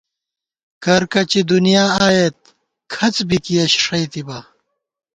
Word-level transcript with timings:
کرکچی 0.83 1.41
دُنیانہ 1.49 1.95
آئیېت، 2.05 2.37
کھڅ 2.93 3.15
بی 3.27 3.37
کِیَہ 3.45 3.63
ݭئیتِبا 3.83 4.39